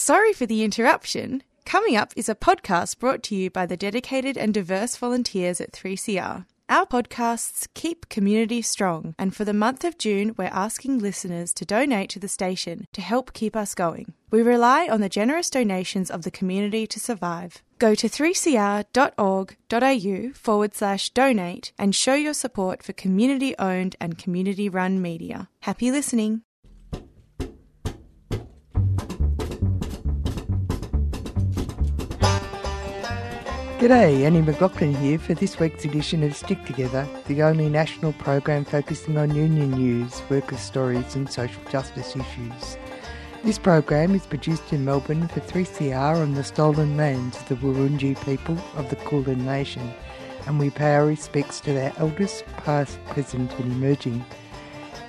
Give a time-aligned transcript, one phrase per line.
[0.00, 1.42] Sorry for the interruption.
[1.64, 5.72] Coming up is a podcast brought to you by the dedicated and diverse volunteers at
[5.72, 6.46] 3CR.
[6.68, 11.64] Our podcasts keep community strong, and for the month of June, we're asking listeners to
[11.64, 14.12] donate to the station to help keep us going.
[14.30, 17.64] We rely on the generous donations of the community to survive.
[17.80, 24.68] Go to 3cr.org.au forward slash donate and show your support for community owned and community
[24.68, 25.48] run media.
[25.62, 26.42] Happy listening.
[33.78, 38.64] G'day, Annie McLaughlin here for this week's edition of Stick Together, the only national program
[38.64, 42.76] focusing on union news, workers' stories, and social justice issues.
[43.44, 48.20] This program is produced in Melbourne for 3CR on the stolen lands of the Wurundjeri
[48.24, 49.94] people of the Kulin Nation,
[50.48, 54.24] and we pay our respects to their elders, past, present, and emerging.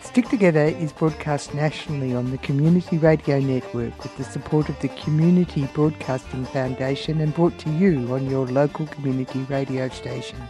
[0.09, 4.87] Stick Together is broadcast nationally on the Community Radio Network with the support of the
[4.87, 10.41] Community Broadcasting Foundation and brought to you on your local community radio station.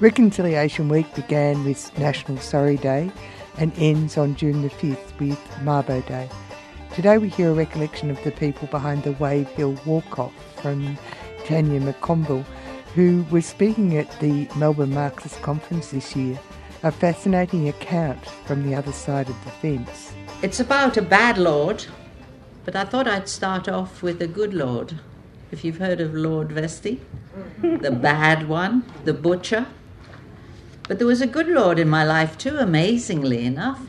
[0.00, 3.12] Reconciliation Week began with National Sorry Day
[3.58, 6.28] and ends on June the 5th with Mabo Day.
[6.96, 10.98] Today we hear a recollection of the people behind the Wave Hill Walk-Off from
[11.44, 12.44] Tanya McConville,
[12.96, 16.40] who was speaking at the Melbourne Marxist Conference this year
[16.84, 20.12] a fascinating account from the other side of the fence.
[20.42, 21.86] It's about a bad lord,
[22.64, 24.98] but I thought I'd start off with a good lord.
[25.52, 26.98] If you've heard of Lord Vestey,
[27.60, 29.66] the bad one, the butcher.
[30.88, 33.80] But there was a good lord in my life too, amazingly enough.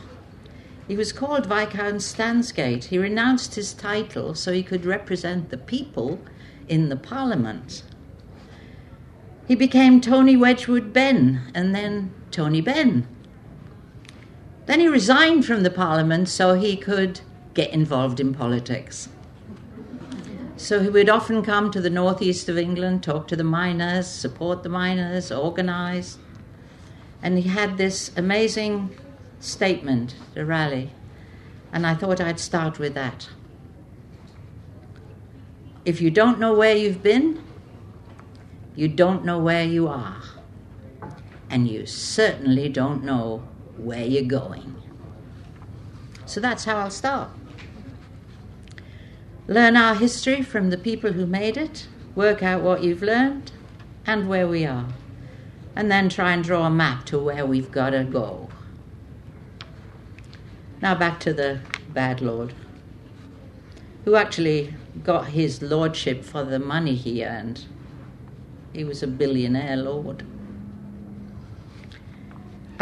[0.88, 2.86] He was called Viscount Stansgate.
[2.86, 6.19] He renounced his title so he could represent the people
[6.67, 7.83] in the Parliament.
[9.47, 13.08] He became Tony Wedgwood Benn and then Tony Benn.
[14.66, 17.22] Then he resigned from the Parliament so he could
[17.53, 19.08] get involved in politics.
[20.58, 24.64] So he would often come to the northeast of England, talk to the miners, support
[24.64, 26.17] the miners, organise.
[27.21, 28.95] And he had this amazing
[29.39, 30.92] statement, the rally.
[31.71, 33.30] And I thought I'd start with that.
[35.86, 37.44] If you don't know where you've been,
[38.76, 40.23] you don't know where you are
[41.53, 43.43] and you certainly don't know
[43.77, 44.75] where you're going.
[46.25, 47.30] So that's how I'll start.
[49.47, 53.52] Learn our history from the people who made it, work out what you've learned
[54.03, 54.87] and where we are,
[55.75, 58.49] and then try and draw a map to where we've got to go.
[60.81, 61.59] Now back to the
[61.89, 62.55] bad lord,
[64.05, 67.65] who actually got his lordship for the money he earned.
[68.73, 70.25] He was a billionaire lord.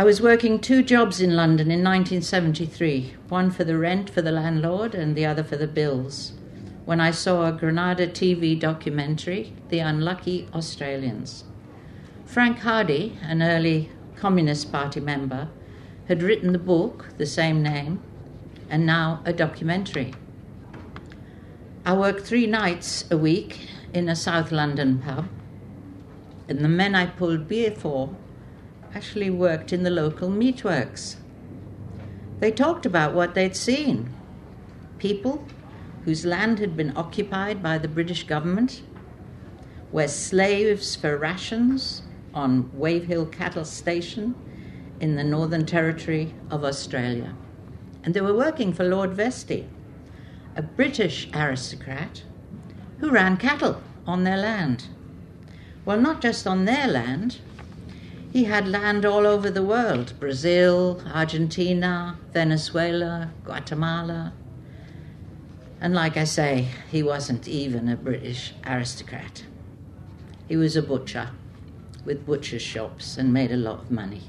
[0.01, 4.31] I was working two jobs in London in 1973 one for the rent for the
[4.31, 6.34] landlord and the other for the bills
[6.85, 11.44] when I saw a Granada TV documentary, The Unlucky Australians.
[12.25, 15.50] Frank Hardy, an early Communist Party member,
[16.07, 18.01] had written the book, the same name,
[18.72, 20.16] and now a documentary.
[21.85, 25.28] I worked three nights a week in a South London pub,
[26.50, 28.16] and the men I pulled beer for
[28.94, 31.16] actually worked in the local meatworks.
[32.40, 34.13] They talked about what they'd seen
[34.97, 35.44] people
[36.06, 38.81] whose land had been occupied by the British government,
[39.91, 42.03] were slaves for rations
[42.34, 44.35] on Wave Hill Cattle Station
[45.00, 47.35] in the Northern Territory of Australia.
[48.03, 49.68] And they were working for Lord Vestey,
[50.56, 52.24] a British aristocrat
[53.00, 54.85] who ran cattle on their land.
[55.84, 57.40] Well, not just on their land,
[58.31, 64.34] he had land all over the world Brazil, Argentina, Venezuela, Guatemala.
[65.81, 69.44] And like I say, he wasn't even a British aristocrat.
[70.47, 71.31] He was a butcher
[72.06, 74.24] with butcher's shops and made a lot of money.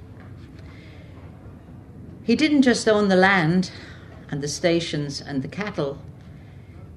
[2.25, 3.71] He didn't just own the land
[4.31, 5.99] and the stations and the cattle,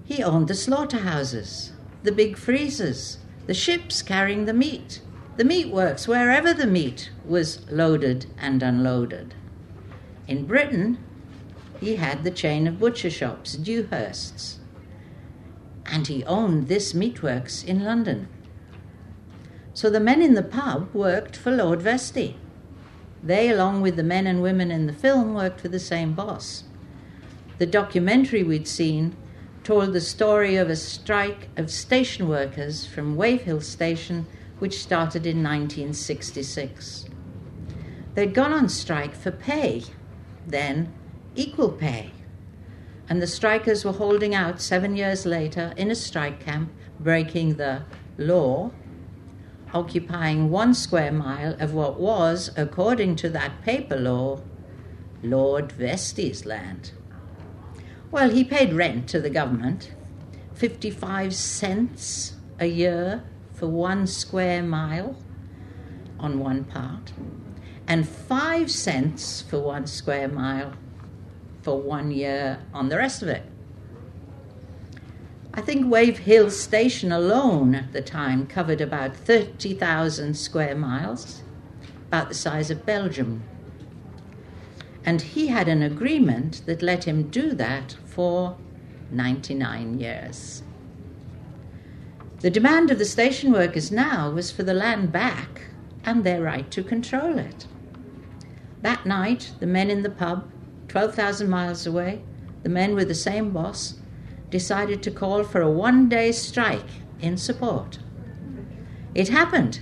[0.06, 1.72] he owned the slaughterhouses,
[2.04, 3.18] the big freezers,
[3.48, 5.02] the ships carrying the meat
[5.38, 9.34] the meat works wherever the meat was loaded and unloaded.
[10.28, 10.98] In Britain,
[11.80, 14.60] he had the chain of butcher shops, Dewhurst's,
[15.86, 18.28] and he owned this meatworks in London.
[19.74, 22.36] So the men in the pub worked for Lord Vestey.
[23.22, 26.64] They, along with the men and women in the film, worked for the same boss.
[27.58, 29.16] The documentary we'd seen
[29.64, 34.28] told the story of a strike of station workers from Wave Hill Station
[34.60, 37.06] which started in 1966.
[38.14, 39.84] They'd gone on strike for pay,
[40.48, 40.94] then
[41.36, 42.12] equal pay.
[43.10, 47.84] And the strikers were holding out seven years later in a strike camp, breaking the
[48.18, 48.72] law,
[49.74, 54.42] occupying one square mile of what was, according to that paper law,
[55.22, 56.92] Lord Vestey's land.
[58.12, 59.92] Well, he paid rent to the government,
[60.54, 63.24] 55 cents a year
[63.66, 65.16] for one square mile
[66.20, 67.12] on one part,
[67.88, 70.72] and 5 cents for one square mile
[71.64, 73.42] for one year on the rest of it.
[75.56, 81.42] I think Wave Hill Station alone at the time covered about 30,000 square miles,
[82.06, 83.42] about the size of Belgium.
[85.04, 88.58] And he had an agreement that let him do that for
[89.10, 90.62] 99 years.
[92.40, 95.62] The demand of the station workers now was for the land back
[96.04, 97.66] and their right to control it.
[98.82, 100.52] That night, the men in the pub,
[100.90, 102.22] 12,000 miles away,
[102.64, 103.96] the men with the same boss,
[104.50, 106.90] decided to call for a one day strike
[107.20, 108.00] in support.
[109.16, 109.80] It happened,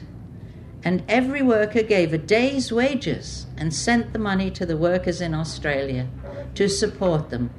[0.84, 5.34] and every worker gave a day's wages and sent the money to the workers in
[5.34, 6.08] Australia
[6.56, 7.50] to support them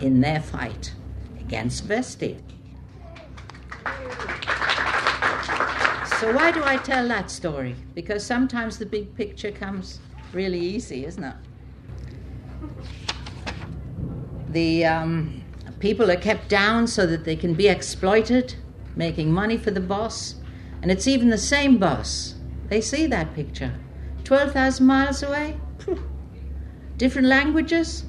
[0.00, 0.92] in their fight
[1.38, 2.40] against Vestey.
[6.20, 7.74] So, why do I tell that story?
[7.94, 10.00] Because sometimes the big picture comes
[10.34, 11.34] really easy, isn't it?
[14.50, 15.42] The um,
[15.78, 18.54] people are kept down so that they can be exploited,
[18.96, 20.34] making money for the boss.
[20.82, 22.34] And it's even the same boss.
[22.68, 23.72] They see that picture.
[24.24, 25.56] 12,000 miles away,
[26.98, 28.04] different languages,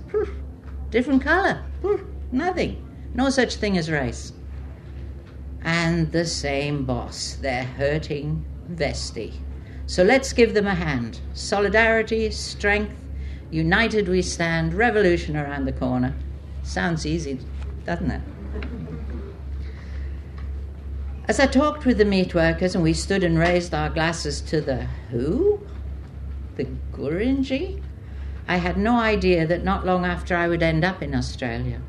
[0.89, 1.63] different color,
[2.33, 2.85] nothing.
[3.13, 4.33] No such thing as race
[5.63, 7.37] and the same boss.
[7.41, 9.33] They're hurting Vestey.
[9.85, 11.19] So let's give them a hand.
[11.33, 12.95] Solidarity, strength,
[13.51, 16.15] united we stand, revolution around the corner.
[16.63, 17.39] Sounds easy,
[17.85, 18.21] doesn't it?
[21.27, 24.61] As I talked with the meat workers and we stood and raised our glasses to
[24.61, 25.65] the who?
[26.55, 27.81] The Gurindji?
[28.47, 31.81] I had no idea that not long after I would end up in Australia.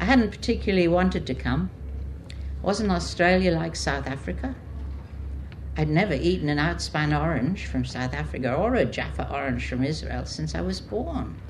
[0.00, 1.70] I hadn't particularly wanted to come.
[2.66, 4.52] Wasn't Australia like South Africa?
[5.76, 10.26] I'd never eaten an outspan orange from South Africa or a Jaffa orange from Israel
[10.26, 11.40] since I was born.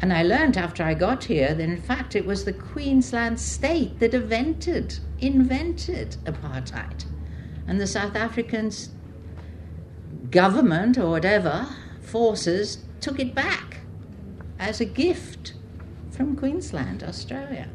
[0.00, 3.98] And I learned after I got here that in fact it was the Queensland state
[3.98, 7.06] that invented, invented apartheid.
[7.66, 8.90] And the South Africans
[10.30, 11.66] government or whatever
[12.00, 13.78] forces took it back
[14.60, 15.54] as a gift
[16.12, 17.68] from Queensland, Australia.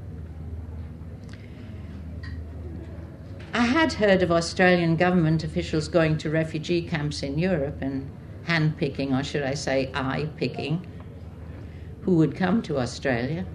[3.55, 8.09] I had heard of Australian government officials going to refugee camps in Europe and
[8.47, 10.87] handpicking, or should I say, eye picking,
[12.01, 13.45] who would come to Australia.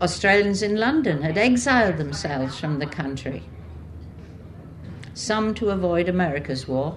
[0.00, 3.42] Australians in London had exiled themselves from the country,
[5.12, 6.96] some to avoid America's war.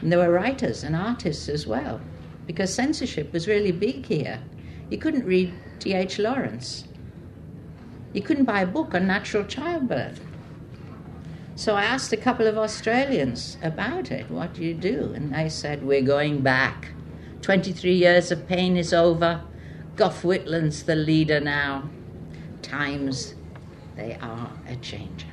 [0.00, 2.00] And there were writers and artists as well,
[2.46, 4.40] because censorship was really big here.
[4.88, 6.20] You couldn't read D.H.
[6.20, 6.84] Lawrence
[8.14, 10.20] you couldn't buy a book on natural childbirth.
[11.56, 14.30] So I asked a couple of Australians about it.
[14.30, 15.12] What do you do?
[15.14, 16.92] And they said, We're going back.
[17.42, 19.42] 23 years of pain is over.
[19.96, 21.90] Gough Whitlam's the leader now.
[22.62, 23.34] Times,
[23.96, 25.30] they are a changing.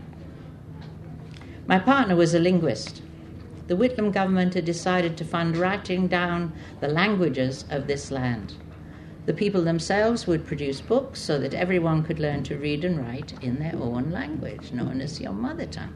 [1.67, 3.01] My partner was a linguist.
[3.67, 8.55] The Whitlam government had decided to fund writing down the languages of this land.
[9.25, 13.33] The people themselves would produce books so that everyone could learn to read and write
[13.43, 15.93] in their own language, known as your mother tongue.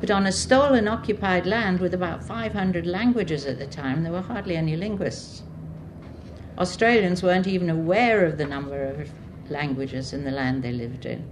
[0.00, 4.22] But on a stolen, occupied land with about 500 languages at the time, there were
[4.22, 5.42] hardly any linguists.
[6.56, 9.10] Australians weren't even aware of the number of
[9.50, 11.28] languages in the land they lived in.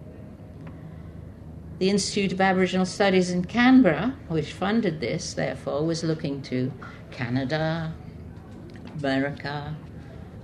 [1.79, 6.73] The Institute of Aboriginal Studies in Canberra, which funded this, therefore, was looking to
[7.11, 7.93] Canada,
[8.99, 9.77] America,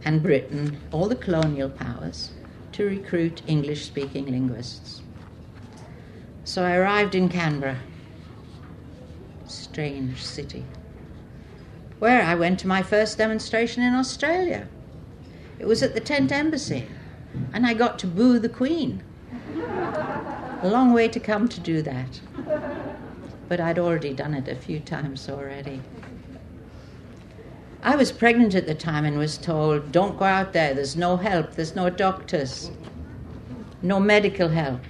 [0.05, 2.31] and Britain, all the colonial powers,
[2.73, 5.03] to recruit English speaking linguists.
[6.45, 7.79] So I arrived in Canberra,
[9.47, 10.65] strange city,
[11.99, 14.69] where I went to my first demonstration in Australia.
[15.59, 16.89] It was at the Tent Embassy,
[17.53, 19.03] and I got to boo the Queen.
[20.63, 22.21] A long way to come to do that,
[23.49, 25.81] but I'd already done it a few times already.
[27.85, 31.17] I was pregnant at the time and was told, don't go out there, there's no
[31.17, 32.71] help, there's no doctors,
[33.83, 34.81] no medical help.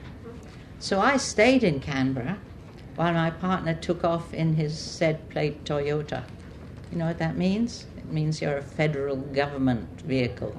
[0.78, 2.38] So I stayed in Canberra
[2.96, 6.24] while my partner took off in his said plate Toyota.
[6.90, 7.86] You know what that means?
[7.96, 10.54] It means you're a federal government vehicle.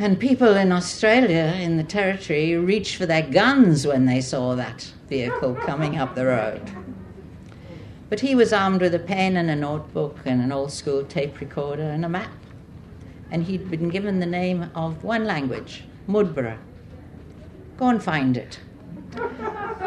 [0.00, 4.92] And people in Australia, in the territory, reached for their guns when they saw that
[5.08, 6.62] vehicle coming up the road.
[8.12, 11.40] But he was armed with a pen and a notebook and an old school tape
[11.40, 12.30] recorder and a map.
[13.30, 16.58] And he'd been given the name of one language, Mudburra.
[17.78, 18.60] Go and find it.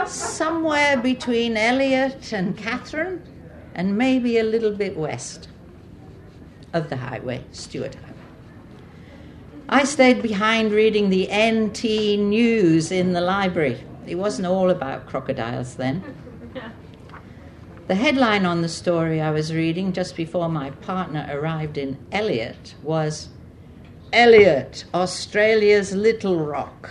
[0.08, 3.22] Somewhere between Elliot and Katherine,
[3.76, 5.48] and maybe a little bit west
[6.74, 8.14] of the highway, Stuart Highway.
[9.70, 13.84] I stayed behind reading the NT News in the library.
[14.08, 16.04] It wasn't all about crocodiles then.
[17.88, 22.74] The headline on the story I was reading just before my partner arrived in Elliot
[22.82, 23.30] was
[24.12, 26.90] Elliot, Australia's Little Rock.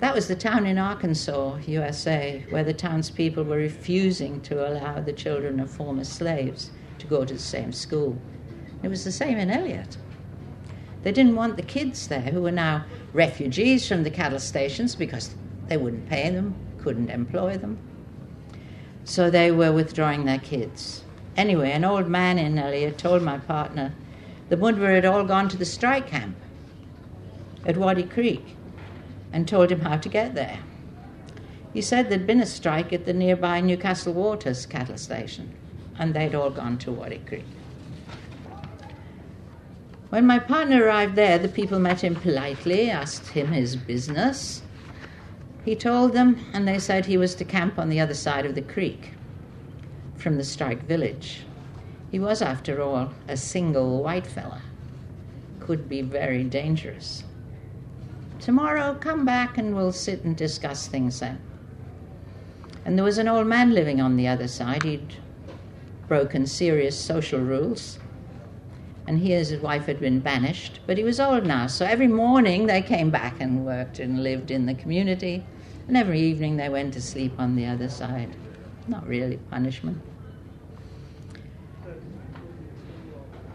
[0.00, 5.12] That was the town in Arkansas, USA, where the townspeople were refusing to allow the
[5.12, 8.18] children of former slaves to go to the same school.
[8.82, 9.98] It was the same in Elliot.
[11.04, 15.36] They didn't want the kids there who were now refugees from the cattle stations because
[15.68, 17.78] they wouldn't pay them, couldn't employ them.
[19.04, 21.04] So they were withdrawing their kids.
[21.36, 23.94] Anyway, an old man in Elliot told my partner
[24.48, 26.36] the Mudburra had all gone to the strike camp
[27.64, 28.56] at Wattie Creek
[29.32, 30.58] and told him how to get there.
[31.72, 35.54] He said there'd been a strike at the nearby Newcastle Waters cattle station,
[35.98, 37.46] and they'd all gone to Wattie Creek.
[40.10, 44.60] When my partner arrived there, the people met him politely, asked him his business.
[45.64, 48.54] He told them, and they said he was to camp on the other side of
[48.54, 49.12] the creek
[50.16, 51.44] from the strike village.
[52.10, 54.62] He was, after all, a single white fella.
[55.60, 57.22] Could be very dangerous.
[58.40, 61.40] Tomorrow, come back and we'll sit and discuss things then.
[62.84, 64.82] And there was an old man living on the other side.
[64.82, 65.16] He'd
[66.08, 68.00] broken serious social rules
[69.06, 72.06] and he and his wife had been banished, but he was old now, so every
[72.06, 75.44] morning they came back and worked and lived in the community,
[75.86, 78.34] and every evening they went to sleep on the other side.
[78.88, 80.00] Not really punishment.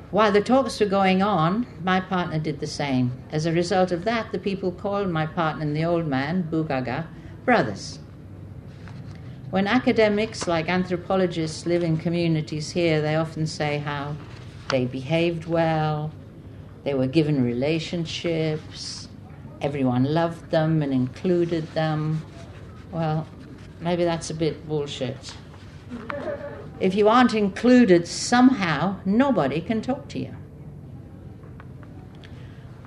[0.09, 3.11] While the talks were going on, my partner did the same.
[3.29, 7.07] As a result of that, the people called my partner and the old man, Bugaga,
[7.43, 7.99] brothers.
[9.49, 14.15] When academics like anthropologists live in communities here, they often say how
[14.69, 16.11] they behaved well,
[16.83, 19.06] they were given relationships,
[19.61, 22.21] everyone loved them and included them.
[22.91, 23.27] Well,
[23.81, 25.33] maybe that's a bit bullshit.
[26.79, 30.35] If you aren't included somehow, nobody can talk to you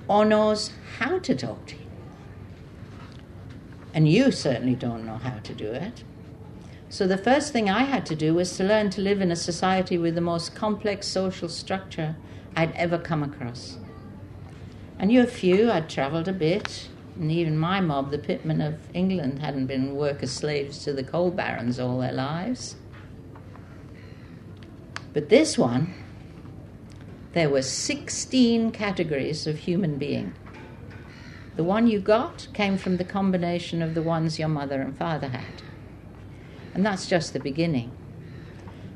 [0.07, 1.81] or knows how to talk to you.
[3.93, 6.03] And you certainly don't know how to do it.
[6.89, 9.35] So the first thing I had to do was to learn to live in a
[9.35, 12.17] society with the most complex social structure
[12.55, 13.77] I'd ever come across.
[15.01, 18.75] I knew a few, I'd travelled a bit, and even my mob, the pitmen of
[18.93, 22.75] England, hadn't been worker slaves to the coal barons all their lives.
[25.11, 25.91] But this one,
[27.33, 30.35] there were 16 categories of human being.
[31.55, 35.29] The one you got came from the combination of the ones your mother and father
[35.29, 35.63] had.
[36.75, 37.91] And that's just the beginning.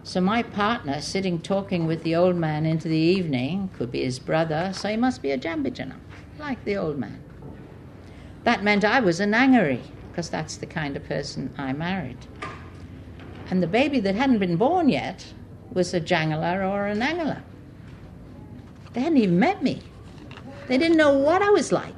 [0.06, 4.20] So my partner, sitting talking with the old man into the evening, could be his
[4.20, 5.96] brother, so he must be a Jambijana,
[6.38, 7.24] like the old man.
[8.44, 9.82] That meant I was a Nangari,
[10.12, 12.20] because that's the kind of person I married.
[13.50, 15.26] And the baby that hadn't been born yet
[15.72, 17.42] was a Jangala or a Nangala.
[18.94, 19.82] They hadn't even met me.
[20.68, 21.96] They didn't know what I was like.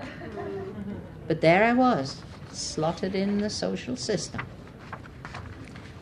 [1.28, 2.22] But there I was,
[2.54, 4.48] slotted in the social system.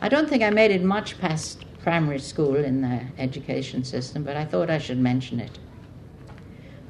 [0.00, 4.36] I don't think I made it much past primary school in the education system, but
[4.36, 5.56] I thought I should mention it.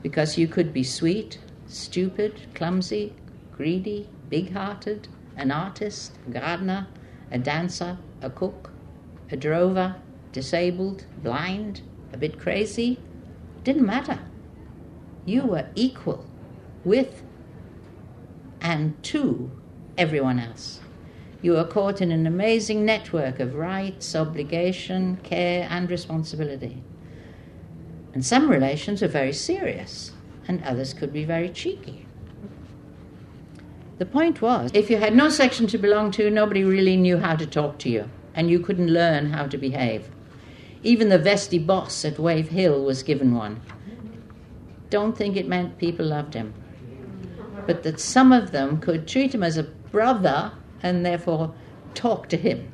[0.03, 3.13] Because you could be sweet, stupid, clumsy,
[3.55, 6.87] greedy, big hearted, an artist, a gardener,
[7.31, 8.71] a dancer, a cook,
[9.31, 9.97] a drover,
[10.33, 11.83] disabled, blind,
[12.15, 12.99] a bit crazy.
[13.65, 14.21] Didn't matter.
[15.27, 16.25] You were equal
[16.87, 17.23] with
[18.63, 19.51] and to
[19.99, 20.81] everyone else.
[21.43, 26.83] You are caught in an amazing network of rights, obligation, care, and responsibility.
[28.15, 30.13] And some relations are very serious,
[30.49, 32.07] and others could be very cheeky.
[33.99, 37.37] The point was, if you had no section to belong to, nobody really knew how
[37.37, 40.09] to talk to you, and you couldn't learn how to behave.
[40.83, 43.61] Even the Vestey boss at Wave Hill was given one.
[44.89, 46.55] Don't think it meant people loved him,
[47.67, 50.53] but that some of them could treat him as a brother
[50.87, 51.55] and therefore
[51.95, 52.73] talk to him.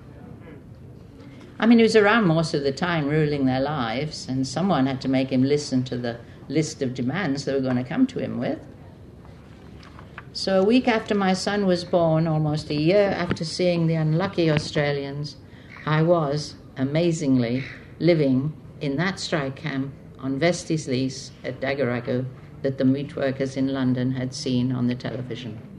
[1.59, 5.01] I mean, he was around most of the time ruling their lives, and someone had
[5.03, 8.19] to make him listen to the list of demands they were going to come to
[8.19, 8.59] him with.
[10.33, 14.51] So, a week after my son was born, almost a year after seeing the unlucky
[14.51, 15.37] Australians,
[15.87, 17.65] I was, amazingly,
[17.99, 22.25] living in that strike camp on Vestey's lease at Daguragu
[22.63, 25.72] that the meat workers in London had seen on the television.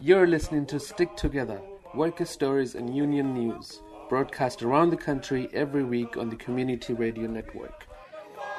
[0.00, 1.60] You're listening to Stick Together,
[1.94, 7.26] worker stories and union news, broadcast around the country every week on the Community Radio
[7.28, 7.86] Network.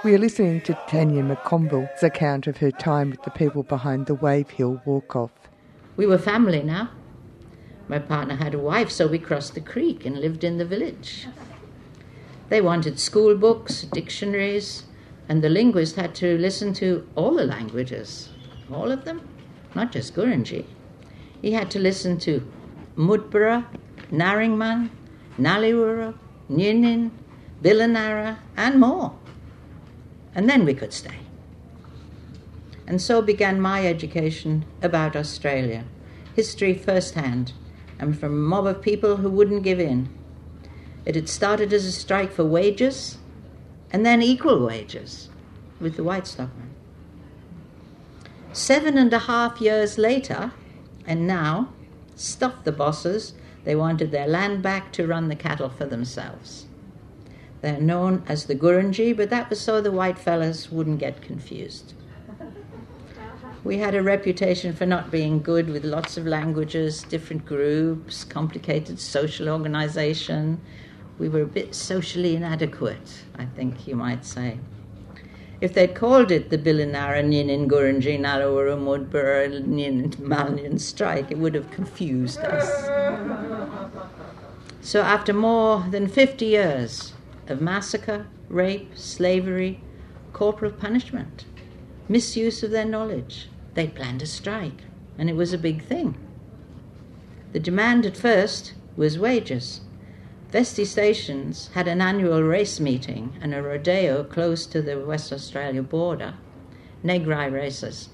[0.03, 4.15] We are listening to Tanya McConville's account of her time with the people behind the
[4.15, 5.31] Wave Hill Walk Off.
[5.95, 6.89] We were family now.
[7.87, 11.27] My partner had a wife, so we crossed the creek and lived in the village.
[12.49, 14.83] They wanted school books, dictionaries,
[15.29, 18.27] and the linguist had to listen to all the languages,
[18.69, 19.25] all of them,
[19.73, 20.65] not just Gurindji.
[21.41, 22.45] He had to listen to
[22.97, 23.67] Mudburra,
[24.11, 24.89] Ngarinyman,
[25.39, 26.13] Naliwara,
[26.51, 27.11] Nyinin,
[27.61, 29.15] Bilinarra, and more.
[30.35, 31.17] And then we could stay.
[32.87, 35.85] And so began my education about Australia,
[36.35, 37.53] history first hand,
[37.99, 40.09] and from a mob of people who wouldn't give in.
[41.05, 43.17] It had started as a strike for wages,
[43.91, 45.29] and then equal wages
[45.79, 46.71] with the white stockmen.
[48.51, 50.51] Seven and a half years later,
[51.05, 51.69] and now,
[52.15, 56.65] stuffed the bosses, they wanted their land back to run the cattle for themselves.
[57.63, 61.93] They're known as the Gurindji, but that was so the white fellas wouldn't get confused.
[63.63, 68.99] We had a reputation for not being good with lots of languages, different groups, complicated
[68.99, 70.59] social organization.
[71.17, 74.59] We were a bit socially inadequate, I think you might say.
[75.61, 81.55] If they'd called it the Bilinara Ninin Gurindji Nalawara Mudbur Nin Malnian strike, it would
[81.55, 82.67] have confused us.
[84.81, 87.13] So, after more than 50 years
[87.49, 89.81] of massacre, rape, slavery,
[90.31, 91.45] corporal punishment,
[92.07, 94.83] misuse of their knowledge, they planned a strike,
[95.17, 96.15] and it was a big thing.
[97.51, 99.81] The demand at first was wages.
[100.51, 105.81] Vestey Stations had an annual race meeting and a rodeo close to the West Australia
[105.81, 106.35] border,
[107.01, 108.09] Negri races.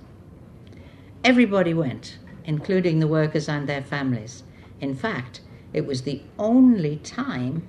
[1.24, 4.44] Everybody went, including the workers and their families.
[4.80, 5.42] In fact,
[5.74, 7.68] it was the only time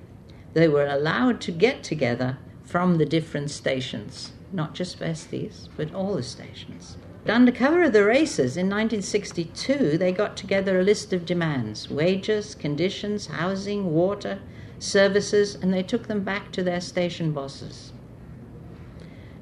[0.53, 6.15] they were allowed to get together from the different stations, not just Vestey's, but all
[6.15, 6.97] the stations.
[7.27, 12.55] Under cover of the races in 1962, they got together a list of demands wages,
[12.55, 14.41] conditions, housing, water,
[14.79, 17.93] services, and they took them back to their station bosses.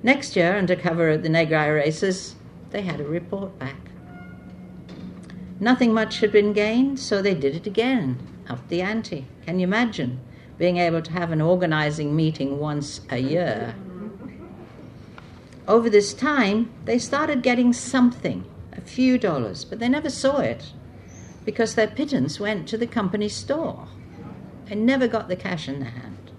[0.02, 2.34] Next year, under cover of the Negri races,
[2.70, 3.90] they had a report back.
[5.60, 8.18] Nothing much had been gained, so they did it again,
[8.48, 9.26] up the ante.
[9.44, 10.20] Can you imagine
[10.58, 13.74] being able to have an organizing meeting once a year?
[15.66, 20.72] Over this time, they started getting something, a few dollars, but they never saw it
[21.44, 23.88] because their pittance went to the company store
[24.68, 26.30] and never got the cash in their hand.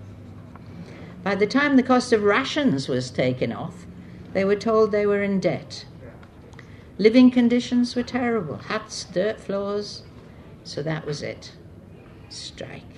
[1.24, 3.86] By the time the cost of rations was taken off,
[4.34, 5.86] they were told they were in debt.
[6.98, 10.04] Living conditions were terrible huts, dirt floors.
[10.64, 11.54] So that was it.
[12.30, 12.89] Strike.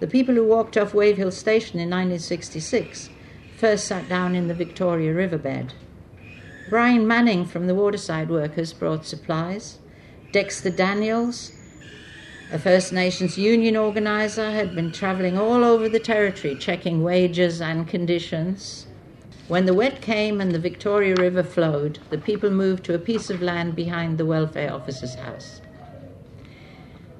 [0.00, 3.10] The people who walked off Wave Hill Station in 1966
[3.56, 5.74] first sat down in the Victoria riverbed.
[6.70, 9.78] Brian Manning from the Waterside Workers brought supplies.
[10.30, 11.50] Dexter Daniels,
[12.52, 17.88] a First Nations union organizer, had been traveling all over the territory checking wages and
[17.88, 18.86] conditions.
[19.48, 23.30] When the wet came and the Victoria River flowed, the people moved to a piece
[23.30, 25.60] of land behind the welfare officer's house.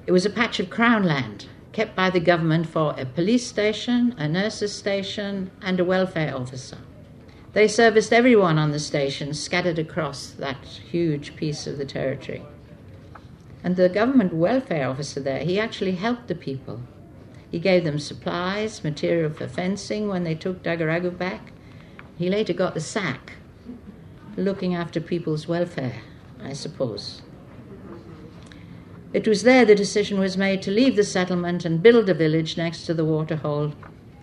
[0.07, 4.15] It was a patch of crown land kept by the government for a police station,
[4.17, 6.77] a nurse's station, and a welfare officer.
[7.53, 12.43] They serviced everyone on the station scattered across that huge piece of the territory.
[13.63, 16.81] And the government welfare officer there, he actually helped the people.
[17.51, 21.51] He gave them supplies, material for fencing when they took Daguragu back.
[22.17, 23.33] He later got the sack,
[24.37, 26.01] looking after people's welfare,
[26.43, 27.21] I suppose.
[29.11, 32.57] It was there the decision was made to leave the settlement and build a village
[32.57, 33.73] next to the waterhole,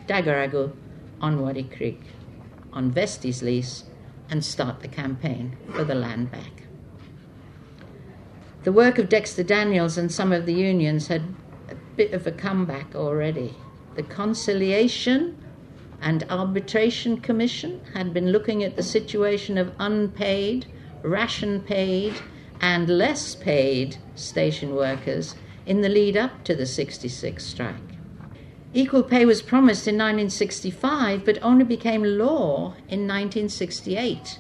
[0.07, 0.72] Daguragu,
[1.20, 2.01] on Wattie Creek,
[2.72, 3.85] on Vestey's lease,
[4.31, 6.62] and start the campaign for the land back.
[8.62, 11.22] The work of Dexter Daniels and some of the unions had
[11.68, 13.55] a bit of a comeback already.
[13.96, 15.37] The Conciliation
[16.01, 20.66] and Arbitration Commission had been looking at the situation of unpaid,
[21.03, 22.14] ration paid,
[22.61, 25.35] and less paid station workers
[25.66, 27.75] in the lead up to the 66 strike.
[28.73, 34.38] Equal pay was promised in 1965 but only became law in 1968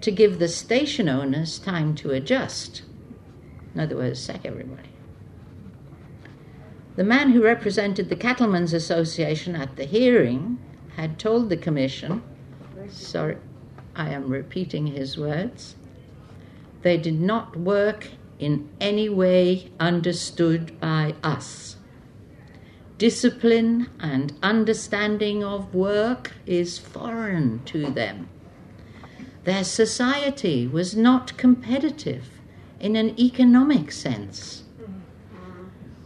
[0.00, 2.82] to give the station owners time to adjust.
[3.74, 4.90] In other words, sack everybody.
[6.96, 10.58] The man who represented the Cattlemen's Association at the hearing
[10.96, 12.22] had told the Commission,
[12.88, 13.36] sorry,
[13.94, 15.76] I am repeating his words,
[16.86, 21.74] they did not work in any way understood by us.
[22.96, 28.28] Discipline and understanding of work is foreign to them.
[29.42, 32.28] Their society was not competitive
[32.78, 34.62] in an economic sense.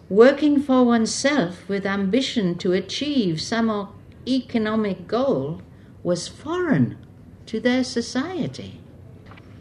[0.08, 3.68] Working for oneself with ambition to achieve some
[4.26, 5.60] economic goal
[6.02, 6.96] was foreign
[7.44, 8.79] to their society.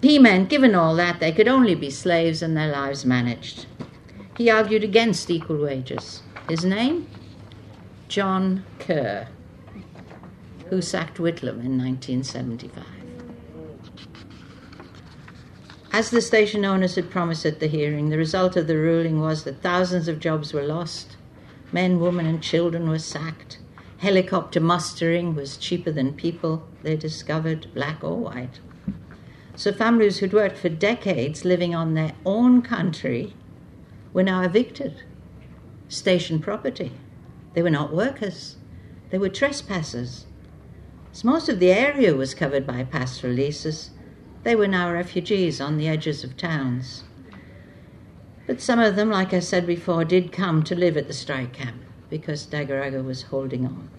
[0.02, 3.66] He meant, given all that, they could only be slaves and their lives managed.
[4.38, 6.24] He argued against equal wages.
[6.48, 7.08] His name?
[8.08, 9.28] John Kerr,
[10.70, 12.86] who sacked Whitlam in 1975.
[15.92, 19.44] As the station owners had promised at the hearing, the result of the ruling was
[19.44, 21.18] that thousands of jobs were lost.
[21.72, 23.58] Men, women, and children were sacked.
[23.98, 28.60] Helicopter mustering was cheaper than people, they discovered, black or white.
[29.60, 33.34] So families who'd worked for decades living on their own country
[34.14, 35.04] were now evicted.
[35.90, 36.94] Station property.
[37.54, 38.56] They were not workers,
[39.10, 40.28] they were trespassers.
[41.12, 43.90] As most of the area was covered by pastoral leases,
[44.44, 47.04] they were now refugees on the edges of towns.
[48.48, 51.52] But some of them, like I said before, did come to live at the strike
[51.52, 53.90] camp because Daguragu was holding on.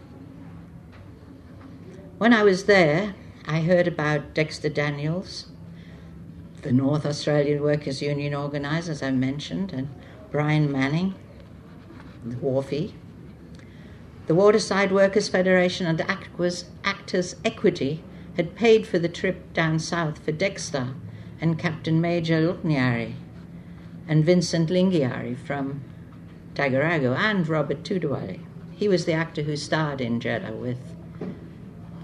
[2.17, 3.15] When I was there,
[3.47, 5.50] I heard about Dexter Daniels,
[6.63, 9.89] the North Australian Workers' Union organiser, as I mentioned, and
[10.31, 11.15] Brian Manning,
[12.25, 12.93] the Wharfie.
[14.27, 18.03] The Waterside Workers' Federation and Aquas, Actors Equity
[18.37, 20.95] had paid for the trip down south for Dexter
[21.41, 23.15] and Captain Major Lutniari
[24.07, 25.83] and Vincent Lingiari from
[26.55, 28.41] Daguragu and Robert Tudawali.
[28.73, 30.79] He was the actor who starred in Jedda with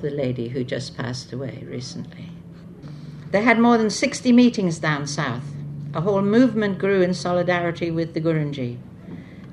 [0.00, 2.35] the lady who just passed away recently.
[3.30, 5.44] They had more than 60 meetings down south.
[5.94, 8.78] A whole movement grew in solidarity with the Gurindji.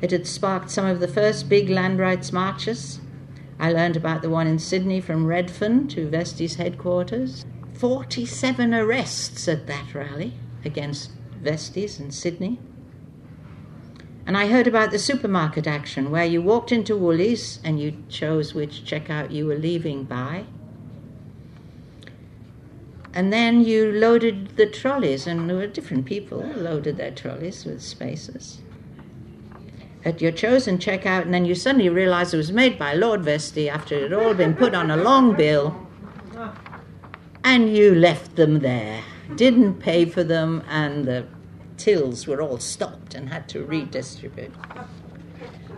[0.01, 2.99] It had sparked some of the first big land rights marches
[3.59, 7.45] I learned about the one in Sydney from Redfern to Vestey's headquarters.
[7.73, 10.33] 47 arrests at that rally
[10.65, 12.59] against Vestey's in Sydney.
[14.25, 18.53] And I heard about the supermarket action where you walked into Woolies and you chose
[18.53, 20.45] which checkout you were leaving by.
[23.13, 27.81] And then you loaded the trolleys, and there were different people loaded their trolleys with
[27.81, 28.59] spaces.
[30.03, 33.69] At your chosen checkout, and then you suddenly realize it was made by Lord Vestey
[33.69, 35.87] after it had all been put on a long bill,
[37.43, 39.01] and you left them there,
[39.35, 41.25] didn't pay for them, and the
[41.77, 44.51] tills were all stopped and had to redistribute.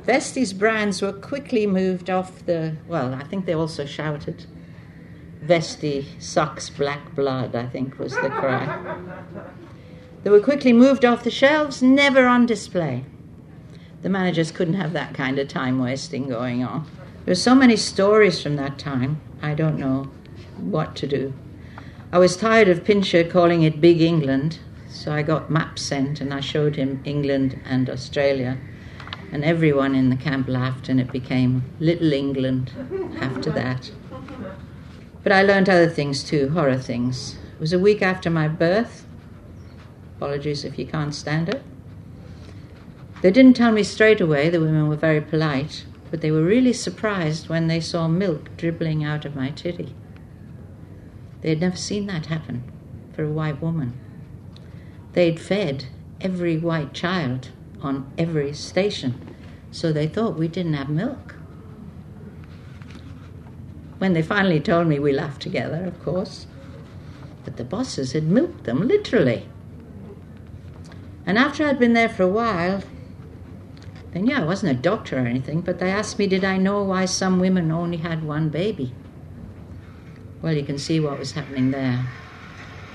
[0.05, 4.45] Vestey's brands were quickly moved off the, well, I think they also shouted,
[5.45, 8.97] Vestey sucks black blood, I think was the cry.
[10.23, 13.05] They were quickly moved off the shelves, never on display.
[14.01, 16.87] The managers couldn't have that kind of time wasting going on.
[17.25, 20.11] There's so many stories from that time, I don't know
[20.57, 21.33] what to do.
[22.11, 26.33] I was tired of Pincher calling it Big England, so I got maps sent and
[26.33, 28.57] I showed him England and Australia.
[29.31, 32.71] And everyone in the camp laughed, and it became Little England
[33.19, 33.91] after that.
[35.25, 37.35] But I learned other things too, horror things.
[37.55, 39.07] It was a week after my birth.
[40.17, 41.63] Apologies if you can't stand it.
[43.23, 46.73] They didn't tell me straight away, the women were very polite, but they were really
[46.73, 49.95] surprised when they saw milk dribbling out of my titty.
[51.41, 52.63] They had never seen that happen
[53.11, 53.99] for a white woman.
[55.13, 55.85] They'd fed
[56.21, 57.49] every white child
[57.81, 59.35] on every station,
[59.71, 61.34] so they thought we didn't have milk.
[63.97, 66.47] When they finally told me, we laughed together, of course.
[67.43, 69.47] But the bosses had milked them, literally.
[71.25, 72.83] And after I'd been there for a while,
[74.13, 76.83] and yeah, I wasn't a doctor or anything, but they asked me, did I know
[76.83, 78.93] why some women only had one baby?
[80.41, 82.05] Well, you can see what was happening there.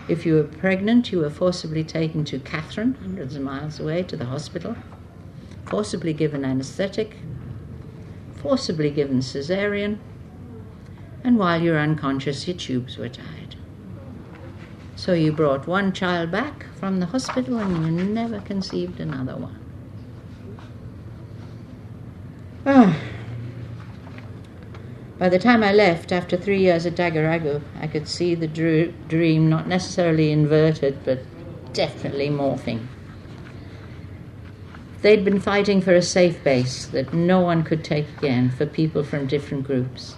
[0.08, 4.16] If you were pregnant, you were forcibly taken to Katherine, hundreds of miles away, to
[4.16, 4.76] the hospital,
[5.66, 7.16] forcibly given anesthetic,
[8.36, 9.98] forcibly given cesarean,
[11.22, 13.56] and while you were unconscious, your tubes were tied.
[14.96, 19.58] So you brought one child back from the hospital and you never conceived another one.
[22.66, 22.96] Ah.
[25.18, 28.92] By the time I left, after three years at Daguragu, I could see the dr-
[29.08, 31.20] dream not necessarily inverted, but
[31.72, 32.86] definitely morphing.
[35.02, 39.02] They'd been fighting for a safe base that no one could take again for people
[39.02, 40.14] from different groups.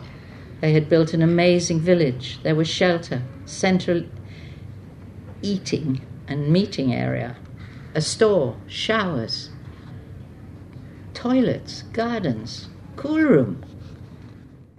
[0.62, 2.38] They had built an amazing village.
[2.44, 4.04] There was shelter, central
[5.42, 7.36] eating and meeting area,
[7.96, 9.50] a store, showers,
[11.14, 13.64] toilets, gardens, cool room,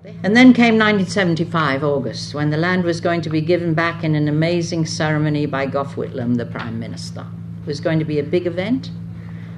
[0.06, 4.16] and then came 1975, August, when the land was going to be given back in
[4.16, 7.26] an amazing ceremony by Gough Whitlam, the Prime Minister.
[7.62, 8.90] It was going to be a big event.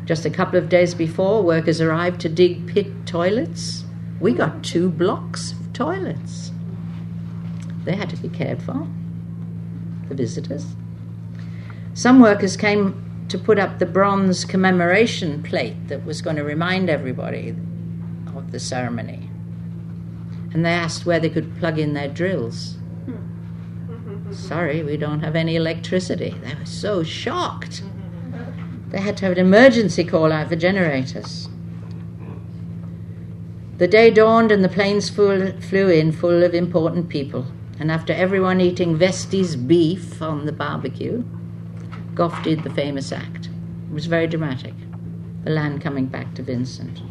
[0.05, 3.83] Just a couple of days before, workers arrived to dig pit toilets.
[4.19, 6.51] We got two blocks toilets.
[7.83, 8.87] They had to be cared for,
[10.07, 10.65] the visitors.
[11.93, 16.89] Some workers came to put up the bronze commemoration plate that was going to remind
[16.89, 17.55] everybody
[18.35, 19.29] of the ceremony
[20.55, 22.77] and they asked where they could plug in their drills.
[23.07, 24.31] Mm-hmm.
[24.31, 26.33] Sorry, we don't have any electricity.
[26.41, 27.83] They were so shocked.
[28.87, 31.49] They had to have an emergency call out for generators.
[33.77, 37.45] The day dawned and the planes flew, in full of important people.
[37.77, 41.25] And after everyone eating Vestey's beef on the barbecue,
[42.13, 43.49] Gough did the famous act.
[43.89, 44.73] It was very dramatic.
[45.43, 47.01] The land coming back to Vincent.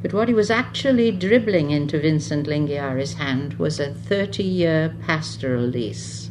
[0.00, 5.64] But what he was actually dribbling into Vincent Lingiari's hand was a 30 year pastoral
[5.64, 6.30] lease.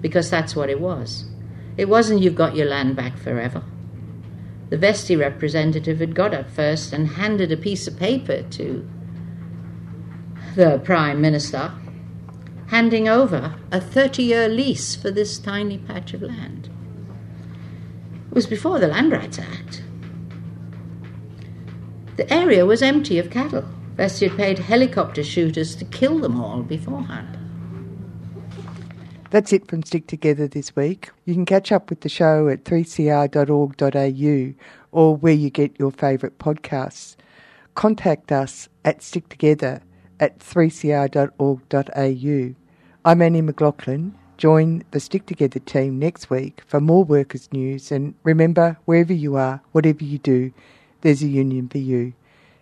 [0.00, 1.26] Because that's what it was.
[1.76, 3.62] It wasn't you've got your land back forever.
[4.70, 8.88] The Vestey representative had got up first and handed a piece of paper to
[10.56, 11.72] the Prime Minister,
[12.68, 16.70] handing over a 30 year lease for this tiny patch of land.
[18.30, 19.82] It was before the Land Rights Act.
[22.16, 23.68] The area was empty of cattle.
[23.96, 27.38] Vestey had paid helicopter shooters to kill them all beforehand.
[29.34, 31.10] That's it from Stick Together this week.
[31.24, 34.54] You can catch up with the show at 3cr.org.au
[34.92, 37.16] or where you get your favourite podcasts.
[37.74, 39.80] Contact us at sticktogether
[40.20, 42.54] at 3cr.org.au.
[43.04, 44.14] I'm Annie McLaughlin.
[44.38, 49.34] Join the Stick Together team next week for more workers' news and remember, wherever you
[49.34, 50.52] are, whatever you do,
[51.00, 52.12] there's a union for you.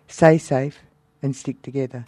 [0.07, 0.79] Stay safe
[1.21, 2.03] and stick together.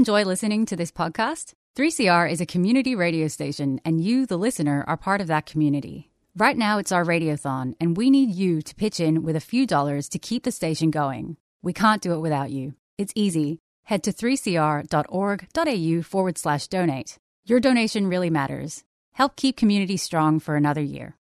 [0.00, 1.52] Enjoy listening to this podcast?
[1.76, 6.10] 3CR is a community radio station, and you, the listener, are part of that community.
[6.34, 9.66] Right now, it's our radiothon, and we need you to pitch in with a few
[9.66, 11.36] dollars to keep the station going.
[11.60, 12.72] We can't do it without you.
[12.96, 13.58] It's easy.
[13.84, 17.18] Head to 3cr.org.au forward slash donate.
[17.44, 18.84] Your donation really matters.
[19.12, 21.19] Help keep community strong for another year.